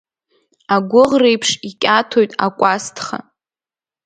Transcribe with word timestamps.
Агәыӷреиԥш 0.75 1.49
икьаҭоит 1.69 2.31
акәасҭха… 2.45 3.17